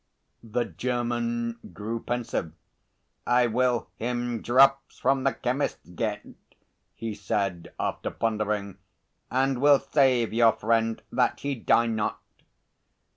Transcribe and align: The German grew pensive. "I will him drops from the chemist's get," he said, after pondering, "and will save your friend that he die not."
The 0.41 0.65
German 0.65 1.59
grew 1.73 1.99
pensive. 1.99 2.53
"I 3.27 3.45
will 3.45 3.91
him 3.97 4.41
drops 4.41 4.97
from 4.97 5.23
the 5.25 5.33
chemist's 5.35 5.89
get," 5.91 6.25
he 6.95 7.13
said, 7.13 7.71
after 7.79 8.09
pondering, 8.09 8.79
"and 9.29 9.61
will 9.61 9.77
save 9.77 10.33
your 10.33 10.53
friend 10.53 11.03
that 11.11 11.41
he 11.41 11.53
die 11.53 11.85
not." 11.85 12.19